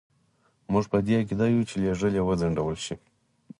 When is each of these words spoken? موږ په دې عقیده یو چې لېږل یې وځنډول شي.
موږ 0.71 0.85
په 0.91 0.97
دې 1.05 1.13
عقیده 1.21 1.45
یو 1.47 1.67
چې 1.69 1.75
لېږل 1.81 2.13
یې 2.17 2.23
وځنډول 2.25 2.75
شي. 2.85 2.95